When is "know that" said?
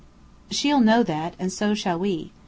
0.79-1.35